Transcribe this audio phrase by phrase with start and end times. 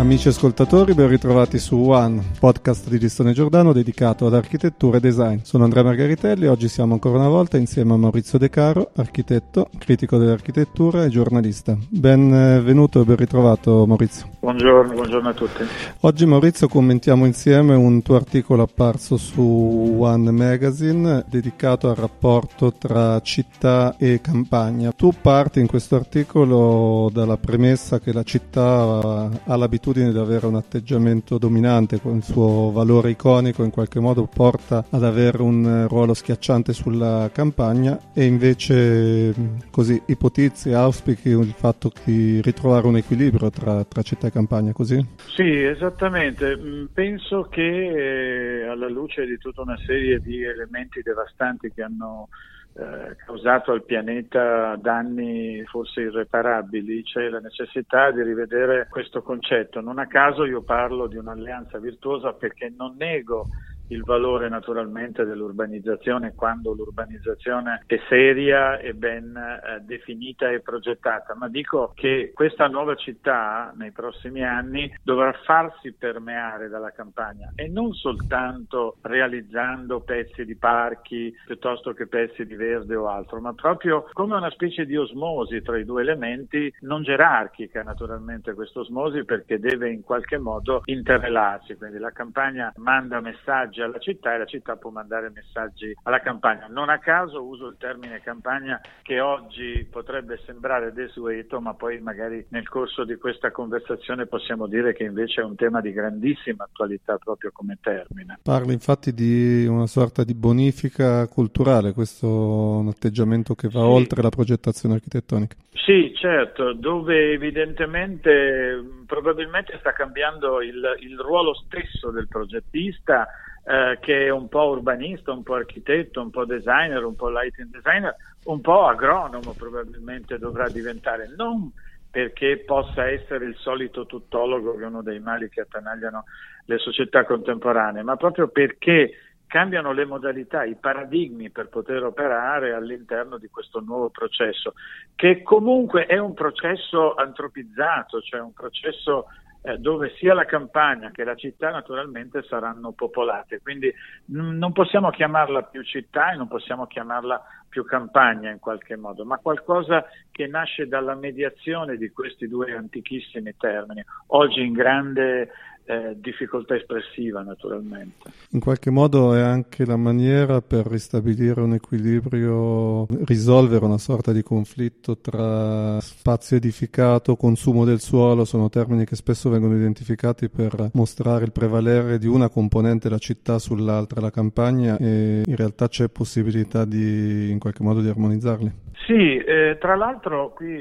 [0.00, 5.40] Amici ascoltatori, ben ritrovati su One, podcast di Gistone Giordano dedicato ad architettura e design.
[5.42, 9.68] Sono Andrea Margaritelli e oggi siamo ancora una volta insieme a Maurizio De Caro, architetto,
[9.76, 11.76] critico dell'architettura e giornalista.
[11.86, 14.26] Benvenuto e ben ritrovato Maurizio.
[14.40, 15.62] Buongiorno, buongiorno a tutti.
[16.00, 23.20] Oggi Maurizio commentiamo insieme un tuo articolo apparso su One Magazine dedicato al rapporto tra
[23.20, 24.92] città e campagna.
[24.92, 30.54] Tu parti in questo articolo dalla premessa che la città ha l'abitudine di avere un
[30.54, 36.14] atteggiamento dominante con il suo valore iconico in qualche modo porta ad avere un ruolo
[36.14, 39.34] schiacciante sulla campagna e invece
[39.70, 45.04] così ipotizzi, auspichi il fatto di ritrovare un equilibrio tra, tra città e campagna, così?
[45.26, 46.56] Sì, esattamente.
[46.56, 52.28] Mm, penso che eh, alla luce di tutta una serie di elementi devastanti che hanno
[52.72, 59.80] eh, causato al pianeta danni forse irreparabili, c'è la necessità di rivedere questo concetto.
[59.80, 63.46] Non a caso io parlo di un'alleanza virtuosa perché non nego
[63.90, 71.48] il valore naturalmente dell'urbanizzazione quando l'urbanizzazione è seria e ben eh, definita e progettata, ma
[71.48, 77.92] dico che questa nuova città nei prossimi anni dovrà farsi permeare dalla campagna e non
[77.92, 84.36] soltanto realizzando pezzi di parchi piuttosto che pezzi di verde o altro, ma proprio come
[84.36, 89.90] una specie di osmosi tra i due elementi, non gerarchica naturalmente questa osmosi perché deve
[89.90, 94.76] in qualche modo interrelarsi, quindi la campagna manda messaggi messaggi alla città e la città
[94.76, 96.66] può mandare messaggi alla campagna.
[96.68, 102.44] Non a caso uso il termine campagna che oggi potrebbe sembrare desueto, ma poi magari
[102.50, 107.16] nel corso di questa conversazione possiamo dire che invece è un tema di grandissima attualità
[107.16, 108.38] proprio come termine.
[108.42, 113.86] Parli infatti di una sorta di bonifica culturale, questo è un atteggiamento che va sì.
[113.86, 115.56] oltre la progettazione architettonica.
[115.72, 123.26] Sì, certo, dove evidentemente probabilmente sta cambiando il, il ruolo stesso del progettista
[123.64, 127.70] eh, che è un po' urbanista, un po' architetto, un po' designer, un po' lighting
[127.70, 128.14] designer,
[128.44, 131.70] un po' agronomo probabilmente dovrà diventare, non
[132.10, 136.24] perché possa essere il solito tuttologo che è uno dei mali che attanagliano
[136.64, 139.12] le società contemporanee, ma proprio perché
[139.46, 144.74] cambiano le modalità, i paradigmi per poter operare all'interno di questo nuovo processo,
[145.16, 149.26] che comunque è un processo antropizzato, cioè un processo
[149.62, 153.60] eh, dove sia la campagna che la città naturalmente saranno popolate.
[153.60, 153.92] Quindi
[154.26, 159.24] n- non possiamo chiamarla più città e non possiamo chiamarla più campagna in qualche modo,
[159.24, 165.50] ma qualcosa che nasce dalla mediazione di questi due antichissimi termini, oggi in grande
[165.84, 168.30] eh, difficoltà espressiva naturalmente.
[168.50, 174.42] In qualche modo è anche la maniera per ristabilire un equilibrio, risolvere una sorta di
[174.42, 181.44] conflitto tra spazio edificato, consumo del suolo, sono termini che spesso vengono identificati per mostrare
[181.44, 186.84] il prevalere di una componente della città sull'altra, la campagna, e in realtà c'è possibilità
[186.84, 188.88] di in qualche modo di armonizzarli.
[189.06, 190.78] Sì, eh, tra l'altro qui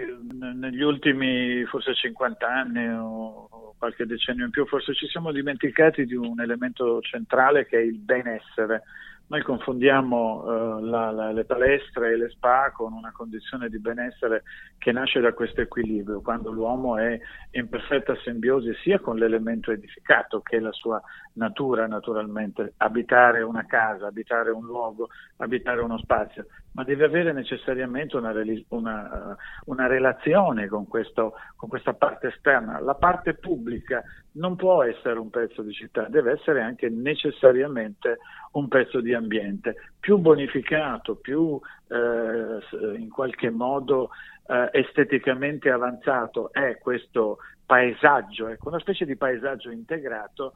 [0.59, 6.15] negli ultimi forse 50 anni o qualche decennio in più forse ci siamo dimenticati di
[6.15, 8.83] un elemento centrale che è il benessere.
[9.27, 14.43] Noi confondiamo uh, la, la, le palestre e le spa con una condizione di benessere
[14.77, 17.17] che nasce da questo equilibrio, quando l'uomo è
[17.51, 21.01] in perfetta simbiosi sia con l'elemento edificato che è la sua
[21.39, 25.07] natura naturalmente, abitare una casa, abitare un luogo,
[25.37, 28.33] abitare uno spazio, ma deve avere necessariamente una,
[28.67, 32.79] una, una relazione con, questo, con questa parte esterna.
[32.81, 38.19] La parte pubblica non può essere un pezzo di città, deve essere anche necessariamente
[38.51, 44.09] un pezzo di ambiente, più bonificato, più eh, in qualche modo
[44.47, 47.37] eh, esteticamente avanzato è questo
[47.69, 50.53] paesaggio, ecco, una specie di paesaggio integrato,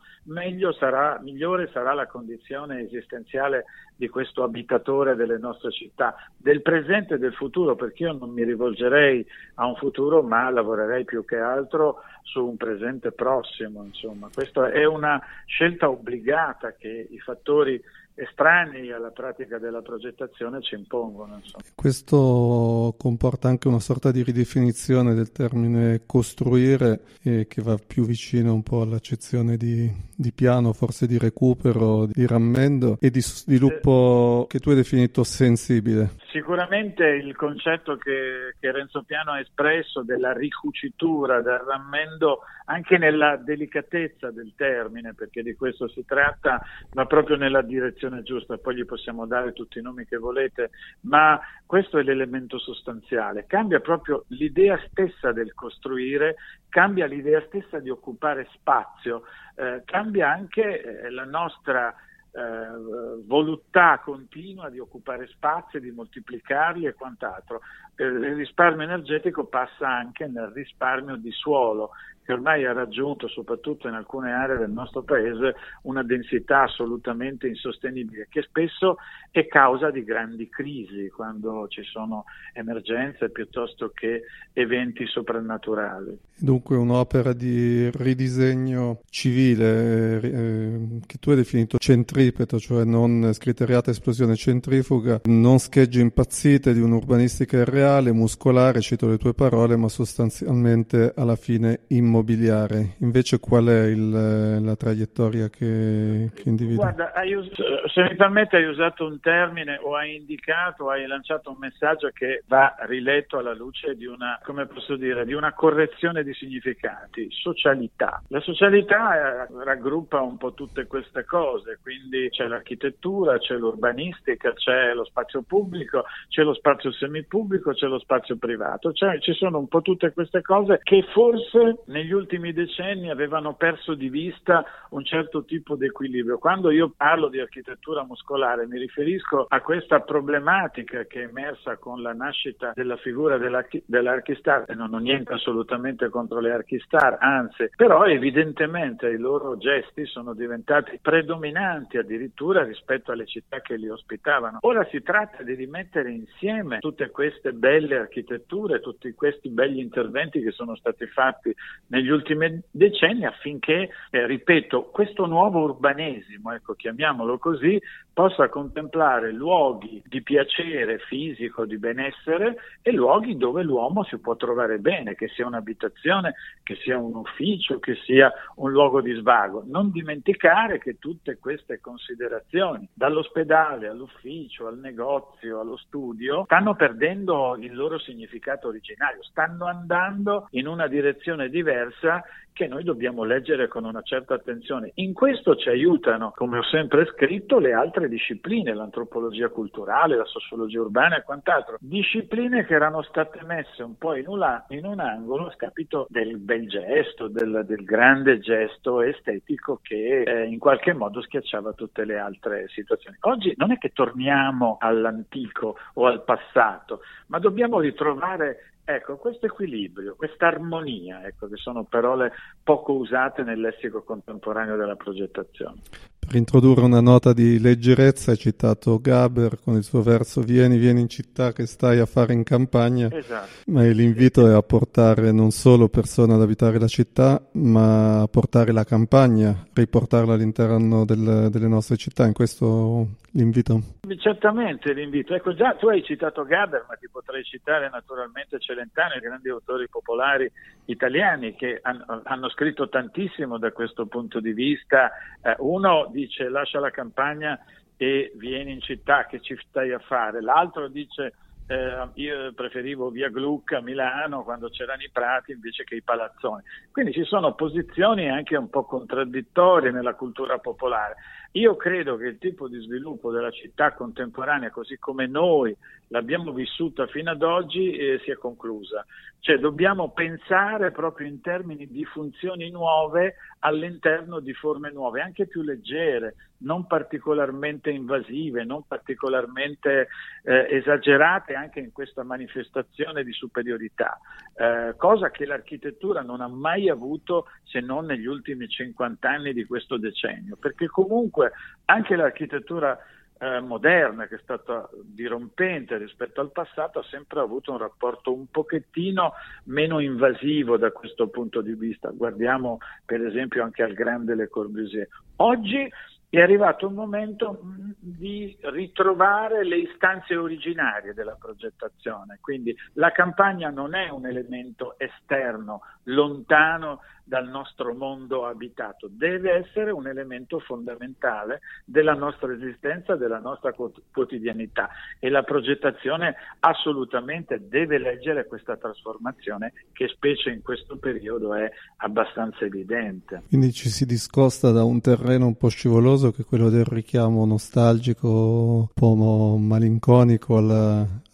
[0.79, 3.65] sarà, migliore sarà la condizione esistenziale
[3.95, 8.43] di questo abitatore delle nostre città, del presente e del futuro, perché io non mi
[8.43, 9.23] rivolgerei
[9.55, 13.83] a un futuro, ma lavorerei più che altro su un presente prossimo.
[13.83, 14.29] Insomma.
[14.33, 17.79] Questa è una scelta obbligata che i fattori
[18.15, 21.35] estranei alla pratica della progettazione ci impongono.
[21.35, 21.63] Insomma.
[21.73, 28.53] Questo comporta anche una sorta di ridefinizione del termine costruire eh, che va più vicino
[28.53, 34.59] un po' all'accezione di, di, piano, forse di recupero, di rammendo e di sviluppo che
[34.59, 36.21] tu hai definito sensibile.
[36.33, 43.35] Sicuramente il concetto che, che, Renzo Piano ha espresso della ricucitura, del rammendo, anche nella
[43.35, 46.59] delicatezza del termine, perché di questo si tratta,
[46.93, 50.71] va proprio nella direzione giusta, poi gli possiamo dare tutti i nomi che volete,
[51.01, 53.45] ma questo è l'elemento sostanziale.
[53.45, 56.37] Cambia proprio l'idea stessa del costruire,
[56.67, 59.21] cambia l'idea stessa di occupare spazio,
[59.55, 61.93] eh, cambia anche eh, la nostra
[62.35, 67.61] eh, voluttà continua di occupare spazi, di moltiplicarli e quant'altro.
[67.95, 71.91] Eh, il risparmio energetico passa anche nel risparmio di suolo
[72.23, 78.27] che ormai ha raggiunto, soprattutto in alcune aree del nostro paese, una densità assolutamente insostenibile,
[78.29, 78.97] che spesso
[79.29, 84.23] è causa di grandi crisi quando ci sono emergenze piuttosto che
[84.53, 86.17] eventi soprannaturali.
[86.37, 94.35] Dunque un'opera di ridisegno civile eh, che tu hai definito centripeto, cioè non scriteriata esplosione
[94.35, 101.35] centrifuga, non schegge impazzite di un'urbanistica irreale, muscolare, cito le tue parole, ma sostanzialmente alla
[101.35, 106.91] fine immobiliare immobiliare, invece qual è il, la traiettoria che, che individua?
[106.91, 111.57] Guarda, us- se mi permette hai usato un termine o hai indicato, hai lanciato un
[111.59, 116.33] messaggio che va riletto alla luce di una, come posso dire, di una correzione di
[116.33, 118.21] significati, socialità.
[118.27, 124.93] La socialità eh, raggruppa un po' tutte queste cose, quindi c'è l'architettura, c'è l'urbanistica, c'è
[124.93, 129.67] lo spazio pubblico, c'è lo spazio semipubblico, c'è lo spazio privato, cioè ci sono un
[129.67, 135.05] po' tutte queste cose che forse nei negli ultimi decenni avevano perso di vista un
[135.05, 136.37] certo tipo di equilibrio.
[136.37, 142.01] Quando io parlo di architettura muscolare mi riferisco a questa problematica che è emersa con
[142.01, 148.05] la nascita della figura dell'archistar e non ho niente assolutamente contro le archistar, anzi, però
[148.05, 154.57] evidentemente i loro gesti sono diventati predominanti addirittura rispetto alle città che li ospitavano.
[154.61, 160.51] Ora si tratta di rimettere insieme tutte queste belle architetture, tutti questi belli interventi che
[160.51, 161.55] sono stati fatti
[161.93, 167.79] negli ultimi decenni affinché, eh, ripeto, questo nuovo urbanesimo, ecco, chiamiamolo così,
[168.13, 174.77] possa contemplare luoghi di piacere fisico, di benessere e luoghi dove l'uomo si può trovare
[174.77, 179.63] bene, che sia un'abitazione, che sia un ufficio, che sia un luogo di svago.
[179.65, 187.73] Non dimenticare che tutte queste considerazioni, dall'ospedale all'ufficio, al negozio, allo studio, stanno perdendo il
[187.73, 192.23] loro significato originario, stanno andando in una direzione diversa
[192.53, 194.91] che noi dobbiamo leggere con una certa attenzione.
[194.95, 200.81] In questo ci aiutano, come ho sempre scritto, le altre discipline, l'antropologia culturale, la sociologia
[200.81, 205.47] urbana e quant'altro, discipline che erano state messe un po' in un, in un angolo
[205.47, 211.21] a scapito del bel gesto, del, del grande gesto estetico che eh, in qualche modo
[211.21, 213.17] schiacciava tutte le altre situazioni.
[213.21, 220.15] Oggi non è che torniamo all'antico o al passato, ma dobbiamo ritrovare Ecco, questo equilibrio,
[220.15, 225.79] questa armonia, ecco, che sono parole poco usate nel lessico contemporaneo della progettazione.
[226.25, 231.01] Per introdurre una nota di leggerezza hai citato Gaber con il suo verso Vieni, vieni
[231.01, 233.49] in città che stai a fare in campagna, esatto.
[233.67, 238.71] ma l'invito è a portare non solo persone ad abitare la città, ma a portare
[238.71, 242.25] la campagna, riportarla all'interno del, delle nostre città.
[242.25, 243.81] In questo l'invito?
[244.17, 245.33] Certamente l'invito.
[245.33, 249.87] Ecco, già tu hai citato Gaber, ma ti potrei citare naturalmente Celentano, i grandi autori
[249.89, 250.51] popolari
[250.85, 255.11] italiani che hanno, hanno scritto tantissimo da questo punto di vista.
[255.41, 257.59] Eh, uno dice lascia la campagna
[257.97, 260.41] e vieni in città, che ci stai a fare?
[260.41, 261.33] L'altro dice
[261.67, 266.61] eh, io preferivo via Gluck a Milano quando c'erano i prati invece che i palazzoni.
[266.91, 271.15] Quindi ci sono posizioni anche un po' contraddittorie nella cultura popolare.
[271.55, 275.75] Io credo che il tipo di sviluppo della città contemporanea, così come noi
[276.07, 279.05] l'abbiamo vissuta fino ad oggi, eh, sia conclusa.
[279.39, 285.61] Cioè dobbiamo pensare proprio in termini di funzioni nuove all'interno di forme nuove, anche più
[285.63, 290.07] leggere, non particolarmente invasive, non particolarmente
[290.43, 294.17] eh, esagerate anche in questa manifestazione di superiorità,
[294.55, 299.65] eh, cosa che l'architettura non ha mai avuto se non negli ultimi 50 anni di
[299.65, 301.42] questo decennio, perché comunque
[301.85, 302.97] anche l'architettura
[303.39, 308.47] eh, moderna, che è stata dirompente rispetto al passato, ha sempre avuto un rapporto un
[308.47, 309.33] pochettino
[309.65, 312.09] meno invasivo da questo punto di vista.
[312.11, 315.07] Guardiamo per esempio anche al grande Le Corbusier.
[315.37, 315.89] Oggi
[316.29, 323.69] è arrivato il momento mm, di ritrovare le istanze originarie della progettazione, quindi la campagna
[323.69, 331.61] non è un elemento esterno, lontano dal nostro mondo abitato, deve essere un elemento fondamentale
[331.85, 333.73] della nostra esistenza, della nostra
[334.11, 334.89] quotidianità.
[335.19, 342.65] E la progettazione assolutamente deve leggere questa trasformazione che specie in questo periodo è abbastanza
[342.65, 343.43] evidente.
[343.47, 347.45] Quindi ci si discosta da un terreno un po' scivoloso che è quello del richiamo
[347.45, 350.69] nostalgico, un po' malinconico al,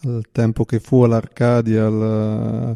[0.04, 2.02] al tempo che fu all'Arcadia, al,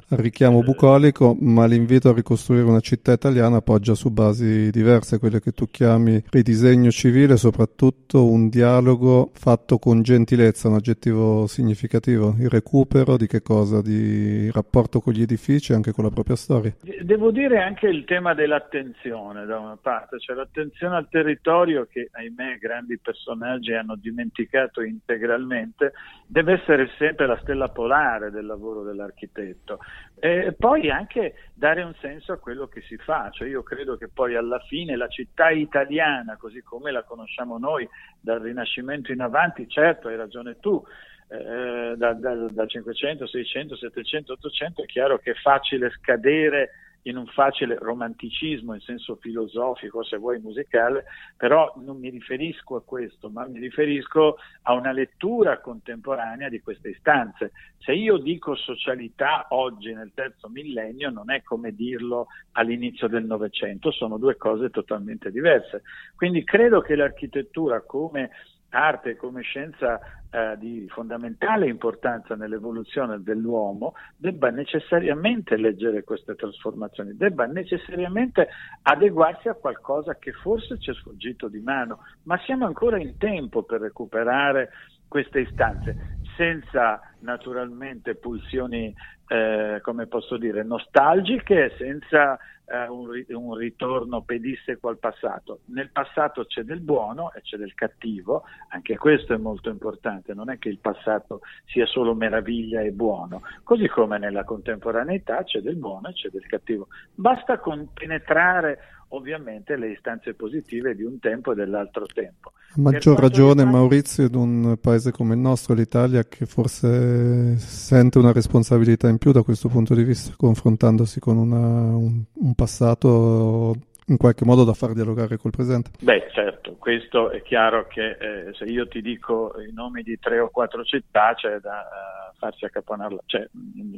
[0.08, 5.42] al richiamo bucolico, ma l'invito a ricostruire una città italiana poggia su basi diverse, quelle
[5.42, 12.50] che tu chiami ridisegno civile, soprattutto un dialogo fatto con gentilezza, un aggettivo significativo, il
[12.50, 13.82] recupero di che cosa?
[13.82, 16.74] Di rapporto con gli edifici e anche con la propria storia.
[17.02, 22.58] Devo dire anche il tema dell'attenzione da una parte, cioè l'attenzione al territorio che ahimè
[22.60, 25.94] grandi personaggi hanno dimenticato integralmente,
[26.26, 29.80] deve essere sempre la stella polare del lavoro dell'architetto.
[30.26, 34.08] E poi anche dare un senso a quello che si fa, cioè io credo che
[34.08, 37.86] poi alla fine la città italiana, così come la conosciamo noi
[38.22, 40.82] dal Rinascimento in avanti, certo hai ragione tu,
[41.28, 46.70] eh, da, da, da 500, 600, 700, 800 è chiaro che è facile scadere
[47.04, 51.06] in un facile romanticismo in senso filosofico, se vuoi musicale,
[51.38, 56.90] però non mi riferisco a questo, ma mi riferisco a una lettura contemporanea di queste
[56.90, 57.52] istanze.
[57.80, 63.92] Se io dico socialità oggi nel terzo millennio non è come dirlo all'inizio del Novecento,
[63.92, 65.82] sono due cose totalmente diverse.
[66.16, 68.32] Quindi credo che l'architettura come
[68.74, 70.00] arte come scienza
[70.30, 78.50] eh, di fondamentale importanza nell'evoluzione dell'uomo debba necessariamente leggere queste trasformazioni, debba necessariamente
[78.82, 83.64] adeguarsi a qualcosa che forse ci è sfuggito di mano, ma siamo ancora in tempo
[83.64, 84.72] per recuperare
[85.08, 85.98] queste istanze
[86.36, 88.92] senza naturalmente pulsioni,
[89.34, 95.62] eh, come posso dire, nostalgiche, senza eh, un, un, ritorno pedissequo al passato.
[95.66, 100.52] Nel passato c'è del buono e c'è del cattivo, anche questo è molto importante, non
[100.52, 105.78] è che il passato sia solo meraviglia e buono, così come nella contemporaneità c'è del
[105.78, 106.90] buono e c'è del cattivo.
[107.16, 107.60] Basta
[107.92, 108.78] penetrare
[109.14, 112.52] ovviamente le istanze positive di un tempo e dell'altro tempo.
[112.76, 113.72] A maggior ragione riguarda...
[113.72, 119.32] Maurizio in un paese come il nostro, l'Italia, che forse sente una responsabilità in più
[119.32, 123.74] da questo punto di vista, confrontandosi con una, un, un passato
[124.08, 125.92] in qualche modo da far dialogare col presente?
[126.02, 130.40] Beh, certo, questo è chiaro che eh, se io ti dico i nomi di tre
[130.40, 133.48] o quattro città c'è da uh, farsi accaponare, cioè,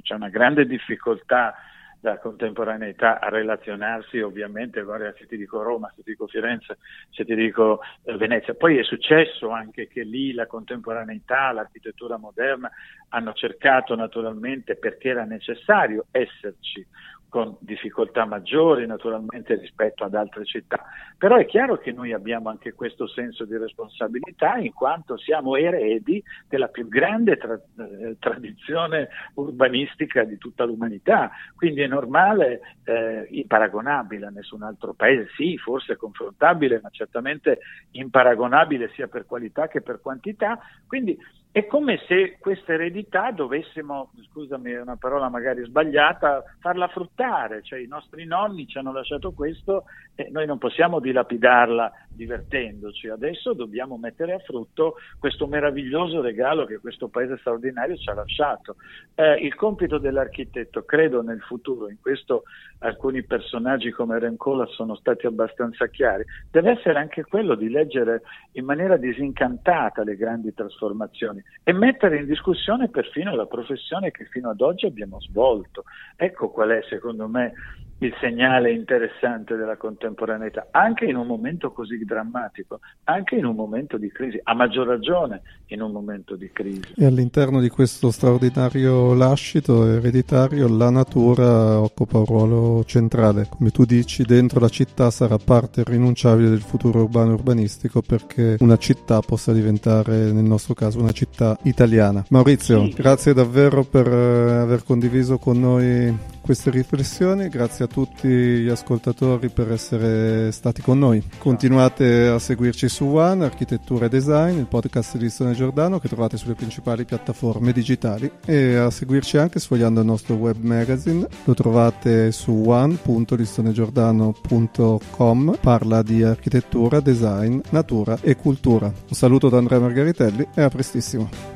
[0.03, 1.55] c'è una grande difficoltà
[2.01, 6.77] la contemporaneità a relazionarsi ovviamente, guarda, se ti dico Roma, se ti dico Firenze,
[7.09, 8.53] se ti dico eh, Venezia.
[8.53, 12.71] Poi è successo anche che lì la contemporaneità, l'architettura moderna
[13.09, 16.85] hanno cercato naturalmente perché era necessario esserci
[17.29, 20.85] con difficoltà maggiori naturalmente rispetto ad altre città,
[21.17, 26.23] però è chiaro che noi abbiamo anche questo senso di responsabilità in quanto siamo eredi
[26.47, 34.27] della più grande tra- eh, tradizione urbanistica di tutta l'umanità, quindi è normale, eh, imparagonabile
[34.27, 37.59] a nessun altro paese, sì, forse confrontabile, ma certamente
[37.91, 41.17] imparagonabile sia per qualità che per quantità, quindi
[41.55, 47.79] è come se questa eredità dovessimo, scusami, è una parola magari sbagliata, farla fruttare, cioè
[47.79, 49.85] i nostri nonni ci hanno lasciato questo
[50.15, 56.79] e noi non possiamo dilapidarla divertendoci, adesso dobbiamo mettere a frutto questo meraviglioso regalo che
[56.79, 58.75] questo paese straordinario ci ha lasciato.
[59.15, 62.43] Eh, il compito dell'architetto, credo nel futuro, in questo
[62.79, 68.65] alcuni personaggi come Rencola sono stati abbastanza chiari, deve essere anche quello di leggere in
[68.65, 74.61] maniera disincantata le grandi trasformazioni e mettere in discussione perfino la professione che fino ad
[74.61, 75.83] oggi abbiamo svolto.
[76.15, 77.53] Ecco qual è secondo me
[77.99, 83.97] il segnale interessante della contemporaneità, anche in un momento così drammatico, anche in un momento
[83.97, 86.93] di crisi, a maggior ragione in un momento di crisi.
[86.97, 93.47] E all'interno di questo straordinario lascito ereditario la natura occupa un ruolo centrale.
[93.49, 98.77] Come tu dici, dentro la città sarà parte irrinunciabile del futuro urbano urbanistico perché una
[98.77, 102.25] città possa diventare, nel nostro caso, una città italiana.
[102.29, 102.93] Maurizio, sì.
[102.93, 109.47] grazie davvero per eh, aver condiviso con noi queste riflessioni, grazie a tutti gli ascoltatori
[109.47, 111.23] per essere stati con noi.
[111.37, 116.35] Continuate a seguirci su One, Architettura e Design, il podcast di Listone Giordano che trovate
[116.35, 122.33] sulle principali piattaforme digitali e a seguirci anche sfogliando il nostro web magazine, lo trovate
[122.33, 128.87] su one.listonegiordano.com, parla di architettura, design, natura e cultura.
[128.87, 131.54] Un saluto da Andrea Margaritelli e a prestissimo.